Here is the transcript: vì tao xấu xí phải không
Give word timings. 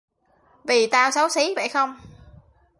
vì 0.63 0.87
tao 0.91 1.11
xấu 1.11 1.29
xí 1.29 1.53
phải 1.55 1.69
không 1.69 1.99